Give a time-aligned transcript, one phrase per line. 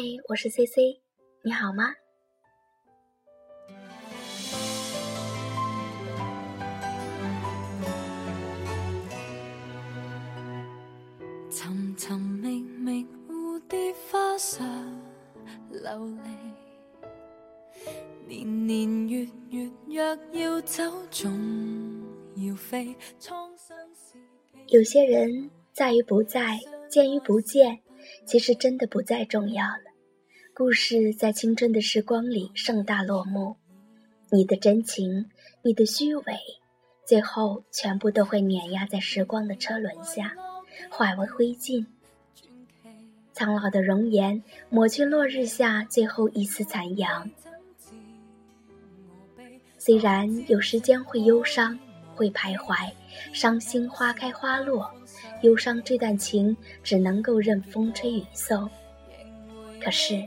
[0.00, 0.98] 嗨，我是 C C，
[1.42, 1.92] 你好吗？
[15.70, 16.08] 流
[18.26, 21.30] 离，年年月月若要走，总
[22.36, 22.96] 要飞。
[24.68, 26.58] 有些人在于不在，
[26.88, 27.78] 见于不见。
[28.26, 29.89] 其实真的不再重要了。
[30.54, 33.56] 故事在青春的时光里盛大落幕，
[34.30, 35.30] 你的真情，
[35.62, 36.38] 你的虚伪，
[37.06, 40.34] 最后全部都会碾压在时光的车轮下，
[40.90, 41.86] 化为灰烬。
[43.32, 47.30] 苍老的容颜抹去落日下最后一丝残阳。
[49.78, 51.78] 虽然有时间会忧伤，
[52.14, 52.90] 会徘徊，
[53.32, 54.90] 伤心花开花落。
[55.42, 58.68] 忧伤这段情只能够任风吹雨送，
[59.80, 60.22] 可是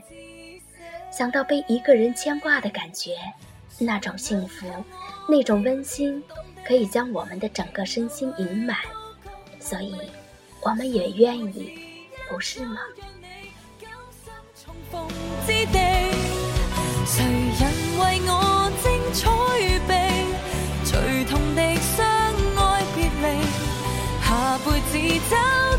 [1.16, 3.12] 想到被一个人牵挂的感觉，
[3.78, 4.66] 那种幸福，
[5.28, 6.20] 那种温馨，
[6.66, 8.76] 可以将我们的整个身心盈满，
[9.60, 9.94] 所以
[10.60, 11.78] 我们也愿意，
[12.28, 12.80] 不是吗？
[17.06, 19.30] 谁人为我精彩
[25.30, 25.73] 找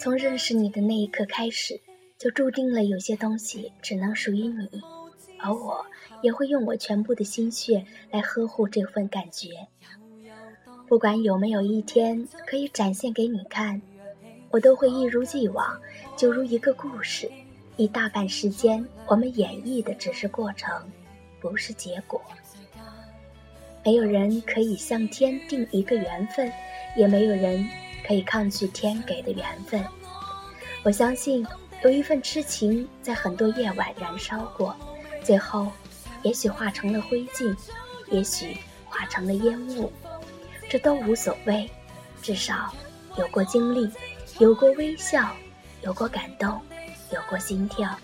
[0.00, 1.78] 从认识你的那一刻开始，
[2.16, 4.80] 就注定了有些东西只能属于你，
[5.38, 5.84] 而我
[6.22, 9.50] 也会用我全部的心血来呵护这份感觉。
[10.88, 13.82] 不管有没有一天可以展现给你看，
[14.48, 15.78] 我都会一如既往，
[16.16, 17.30] 就如一个故事，
[17.76, 20.82] 一大半时间我们演绎的只是过程，
[21.42, 22.18] 不是结果。
[23.84, 26.50] 没有人可以向天定一个缘分，
[26.96, 27.62] 也没有人
[28.10, 29.84] 可以抗拒天给的缘分。
[30.82, 31.46] 我相信
[31.84, 34.74] 有一份痴情在很多夜晚燃烧过，
[35.22, 35.70] 最后
[36.24, 37.56] 也许化成了灰烬，
[38.10, 38.56] 也许
[38.88, 39.92] 化成了烟雾，
[40.68, 41.70] 这都无所谓。
[42.20, 42.74] 至少
[43.16, 43.88] 有过经历，
[44.40, 45.32] 有过微笑，
[45.82, 46.60] 有过感动，
[47.12, 47.96] 有过心跳，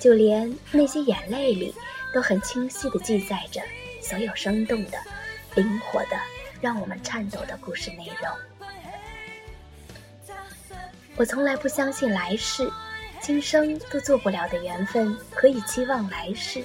[0.00, 1.74] 就连那些眼泪里
[2.14, 3.60] 都很清晰地记载着。
[4.00, 4.96] 所有生动的、
[5.54, 6.18] 灵活的、
[6.62, 8.30] 让我们颤抖的故事内容，
[11.16, 12.68] 我从来不相信来世、
[13.20, 16.64] 今生都做不了的缘分可以期望来世，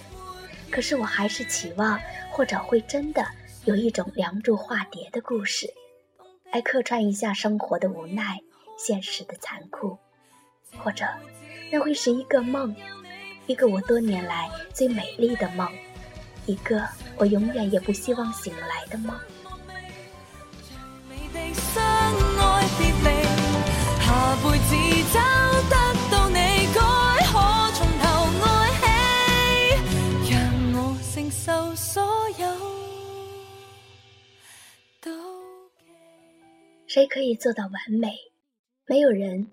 [0.71, 1.99] 可是我还是期望，
[2.31, 3.25] 或者会真的
[3.65, 5.71] 有一种梁祝化蝶的故事，
[6.51, 8.39] 来客串一下生活的无奈、
[8.75, 9.97] 现实的残酷，
[10.77, 11.05] 或者
[11.71, 12.75] 那会是一个梦，
[13.45, 15.69] 一个我多年来最美丽的梦。
[16.47, 16.83] 一个
[17.17, 19.15] 我永远也不希望醒来的梦。
[36.87, 38.17] 谁可以做到完美？
[38.85, 39.51] 没有人，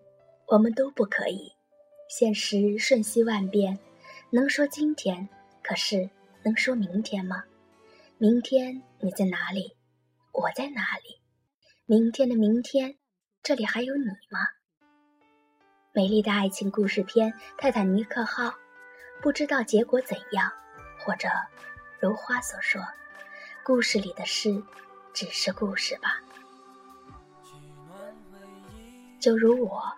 [0.48, 1.52] 我们都不可以。
[2.08, 3.78] 现实瞬息万变，
[4.30, 5.28] 能说今天，
[5.62, 6.08] 可是。
[6.42, 7.44] 能说明天吗？
[8.18, 9.76] 明天你在哪里？
[10.32, 11.20] 我在哪里？
[11.84, 12.96] 明天的明天，
[13.42, 14.55] 这里还有你吗？
[15.96, 18.48] 美丽的爱情故事片《泰坦尼克号》，
[19.22, 20.52] 不知道结果怎样，
[20.98, 21.26] 或者
[21.98, 22.82] 如花所说，
[23.64, 24.62] 故事里的事
[25.14, 26.20] 只是故事吧。
[29.18, 29.90] 就如我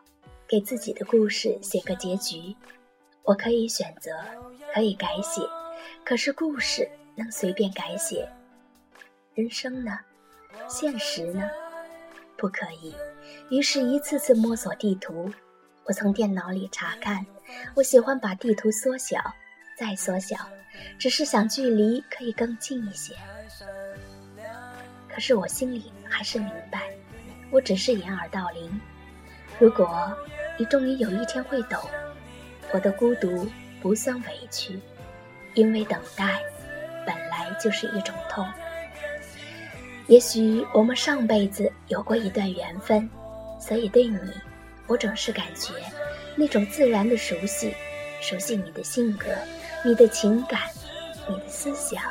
[0.47, 2.54] 给自己的故事写个结局，
[3.25, 4.12] 我可以选择，
[4.72, 5.42] 可以改写。
[6.04, 8.31] 可是故事能随便改写，
[9.34, 9.98] 人生呢？
[10.69, 11.50] 现实呢？
[12.37, 12.94] 不可以。
[13.50, 15.28] 于是，一次次摸索地图。
[15.88, 17.25] 我从电脑里查看，
[17.75, 19.19] 我喜欢把地图缩小，
[19.75, 20.37] 再缩小，
[20.99, 23.15] 只是想距离可以更近一些。
[25.09, 26.82] 可是我心里还是明白，
[27.50, 28.79] 我只是掩耳盗铃。
[29.58, 30.14] 如果
[30.58, 31.81] 你终于有一天会懂，
[32.70, 33.49] 我的孤独
[33.81, 34.79] 不算委屈。
[35.55, 36.41] 因为等待
[37.05, 38.46] 本来就是一种痛。
[40.06, 43.08] 也许我们上辈子有过一段缘分，
[43.58, 44.19] 所以对你，
[44.88, 45.73] 我总是感觉
[46.35, 47.75] 那种自然的熟悉，
[48.20, 49.26] 熟悉你的性格、
[49.85, 50.62] 你的情感、
[51.29, 52.02] 你的思想、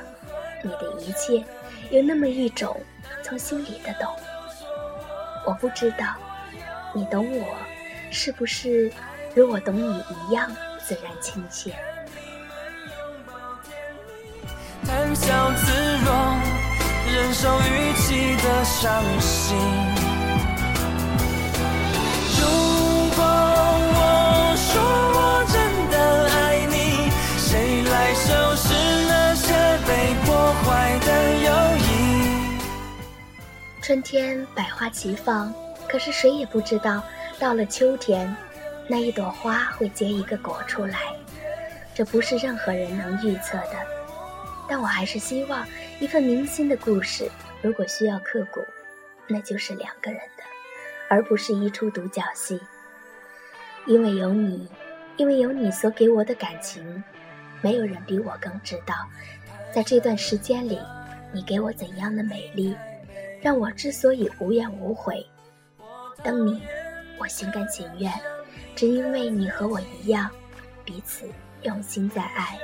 [0.63, 1.43] 你的一切，
[1.89, 2.79] 有那么一种
[3.23, 4.07] 从心里的懂。
[5.45, 6.05] 我不知道
[6.93, 7.47] 你懂我，
[8.11, 8.91] 是不是
[9.33, 11.73] 如我懂你一样自然亲切。
[14.85, 15.71] 谈笑自
[16.05, 16.37] 若，
[17.11, 20.06] 忍受语气的伤心。
[22.39, 22.43] 如
[23.15, 24.67] 果我说
[25.17, 25.19] 我
[25.51, 25.55] 真
[25.89, 25.95] 的
[26.31, 28.67] 爱你谁来收拾
[29.85, 29.89] 被
[30.25, 31.09] 破坏的
[31.45, 31.47] 友
[31.77, 31.85] 谊？
[33.81, 35.53] 春天百花齐放
[35.87, 37.01] 可是谁也不知道
[37.39, 38.35] 到了秋天
[38.87, 40.97] 那一朵花会结一个果出来。
[41.95, 43.73] 这不是任何人能预测的。
[44.69, 45.65] 但我还是希望
[45.99, 47.31] 一份铭心的故事
[47.61, 48.59] 如果需要刻骨
[49.25, 50.43] 那就是两个人的。
[51.09, 52.59] 而不是一出独角戏。
[53.85, 54.67] 因为有你，
[55.15, 57.03] 因为有你所给我的感情，
[57.61, 58.93] 没有人比我更知道，
[59.73, 60.79] 在这段时间里，
[61.31, 62.75] 你给我怎样的美丽。
[63.39, 65.23] 让我之所以无怨无悔，
[66.23, 66.61] 等你，
[67.19, 68.11] 我心甘情愿，
[68.75, 70.29] 只因为你和我一样，
[70.83, 71.29] 彼此
[71.61, 72.57] 用心在爱。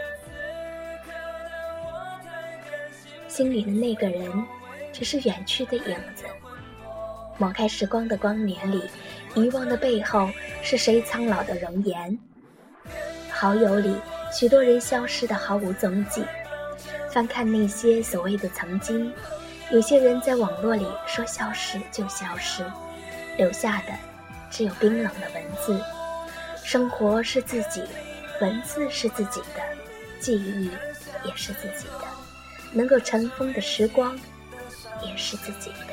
[3.27, 4.45] 心里的那个人，
[4.91, 6.25] 只是远去的影子。
[7.37, 8.83] 抹开时光的光年里，
[9.35, 10.29] 遗忘的背后，
[10.61, 12.17] 是谁苍老的容颜？
[13.31, 13.95] 好友里，
[14.31, 16.23] 许多人消失的毫无踪迹。
[17.11, 19.11] 翻看那些所谓的曾经。
[19.71, 22.63] 有些人在网络里说消失就消失，
[23.37, 23.93] 留下的
[24.51, 25.83] 只有冰冷的文字。
[26.63, 27.83] 生活是自己，
[28.39, 29.61] 文字是自己的，
[30.19, 30.69] 记忆
[31.23, 32.05] 也是自己的，
[32.71, 34.17] 能够尘封的时光
[35.01, 35.92] 也是自己的。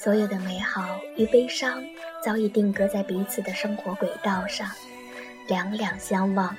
[0.00, 1.84] 所有的美好与悲伤
[2.24, 4.70] 早已定格在彼此的生活轨道上，
[5.48, 6.56] 两两相望，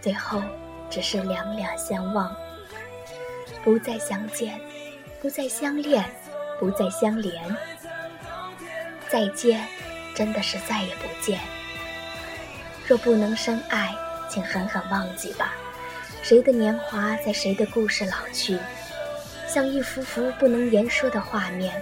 [0.00, 0.42] 最后
[0.90, 2.34] 只是两两相望，
[3.62, 4.60] 不再相见，
[5.20, 6.04] 不再相恋，
[6.58, 7.56] 不再相连。
[9.08, 9.64] 再见，
[10.12, 11.38] 真的是再也不见。
[12.84, 13.94] 若不能深爱，
[14.28, 15.54] 请狠狠忘记吧。
[16.20, 18.58] 谁的年华在谁的故事老去？
[19.46, 21.80] 像一幅幅不能言说的画面，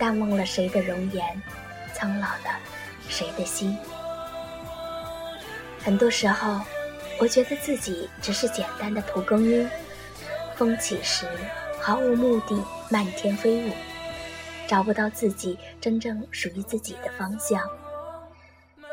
[0.00, 1.42] 淡忘了谁的容颜，
[1.94, 2.58] 苍老了
[3.10, 3.76] 谁的心。
[5.78, 6.58] 很多时候，
[7.18, 9.68] 我觉得自己只是简单的蒲公英，
[10.56, 11.26] 风起时
[11.78, 13.72] 毫无目的，漫天飞舞，
[14.66, 17.62] 找不到自己真正属于自己的方向。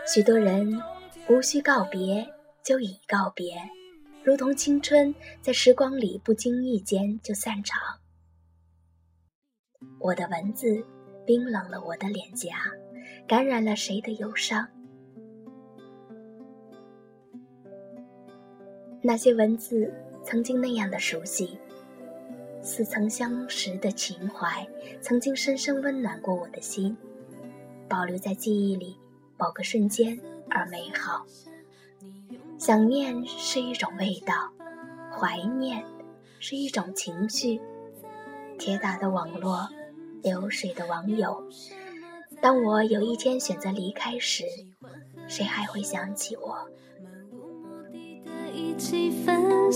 [0.06, 0.82] 许多人
[1.30, 2.28] 无需告别
[2.64, 3.56] 就已告别。
[4.24, 7.80] 如同青春在时光里不经意间就散场。
[10.00, 10.86] 我的文字
[11.28, 12.56] 冰冷了我的脸颊，
[13.28, 14.66] 感染了谁的忧伤？
[19.02, 19.94] 那些文字
[20.24, 21.60] 曾经那样的熟悉，
[22.62, 24.66] 似曾相识的情怀，
[25.02, 26.96] 曾经深深温暖过我的心，
[27.90, 28.98] 保留在记忆里
[29.38, 30.18] 某个瞬间
[30.50, 31.26] 而美好。
[32.58, 34.34] 想念是一种味道，
[35.12, 35.84] 怀念
[36.40, 37.60] 是一种情绪。
[38.58, 39.70] 铁打的网络，
[40.28, 41.42] 流水的网友。
[42.42, 44.44] 当我有一天选择离开时，
[45.26, 46.68] 谁还会想起我？
[47.02, 49.67] 漫无目的的一起分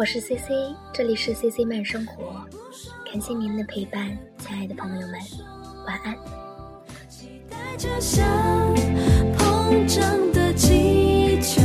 [0.00, 2.42] 我是 C C，这里是 C C 慢生活，
[3.04, 5.20] 感谢您的陪伴，亲爱的朋友们，
[5.86, 6.16] 晚安。
[7.76, 8.00] 着
[10.32, 11.60] 的气球，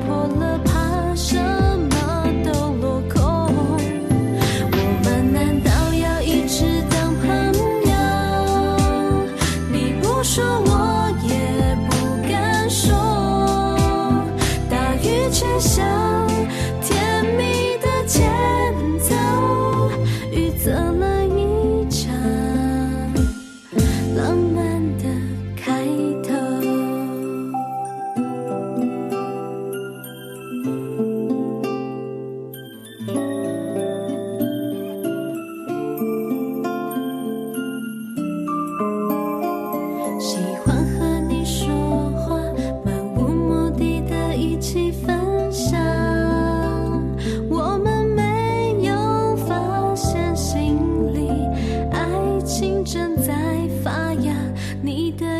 [0.00, 0.71] 破了。
[52.84, 53.32] 正在
[53.84, 54.34] 发芽
[54.82, 55.31] 你的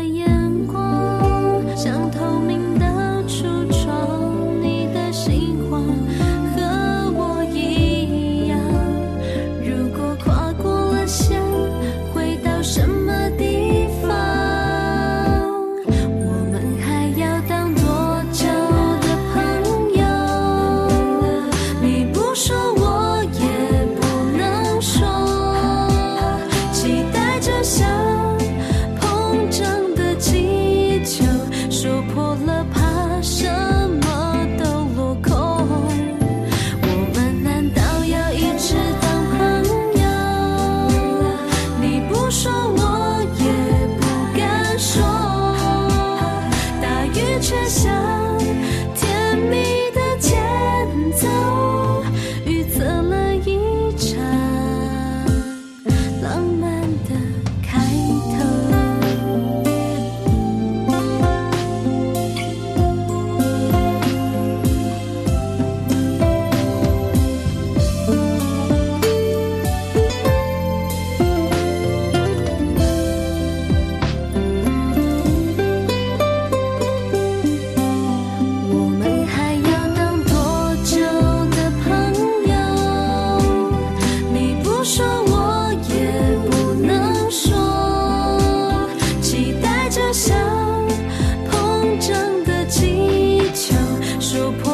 [92.05, 93.77] 生的技巧
[94.19, 94.72] 说破